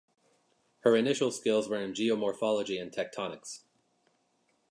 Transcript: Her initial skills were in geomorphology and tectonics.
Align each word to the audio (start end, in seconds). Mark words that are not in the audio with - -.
Her 0.79 0.95
initial 0.95 1.29
skills 1.29 1.69
were 1.69 1.77
in 1.79 1.93
geomorphology 1.93 2.81
and 2.81 2.91
tectonics. 2.91 3.65